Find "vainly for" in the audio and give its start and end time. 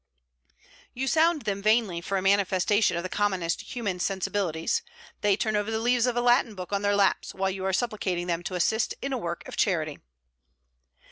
1.61-2.17